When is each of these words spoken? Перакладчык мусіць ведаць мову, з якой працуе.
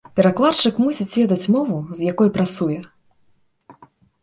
Перакладчык 0.17 0.79
мусіць 0.85 1.07
ведаць 1.19 1.49
мову, 1.57 1.77
з 2.01 2.09
якой 2.11 2.33
працуе. 2.41 2.81